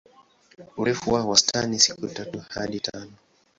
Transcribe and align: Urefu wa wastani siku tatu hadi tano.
Urefu 0.77 1.11
wa 1.13 1.25
wastani 1.25 1.79
siku 1.79 2.07
tatu 2.07 2.39
hadi 2.49 2.79
tano. 2.79 3.11